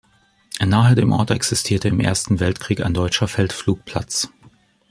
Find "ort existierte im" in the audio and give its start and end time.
1.11-1.99